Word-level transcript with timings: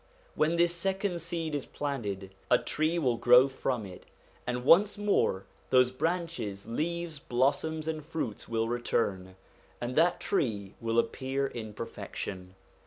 When 0.33 0.55
this 0.55 0.73
second 0.73 1.21
seed 1.21 1.53
is 1.53 1.67
planted 1.67 2.31
a 2.49 2.57
tree 2.57 2.97
will 2.97 3.17
grow 3.17 3.47
from 3.47 3.85
it, 3.85 4.07
and 4.47 4.65
once 4.65 4.97
more 4.97 5.45
those 5.69 5.91
branches, 5.91 6.65
leaves, 6.65 7.19
blossoms, 7.19 7.87
and 7.87 8.03
fruits 8.03 8.49
will 8.49 8.67
return, 8.67 9.35
and 9.79 9.95
that 9.95 10.19
tree 10.19 10.73
will 10.81 10.97
appear 10.97 11.45
in 11.45 11.75
perfec 11.75 12.15
tion. 12.15 12.55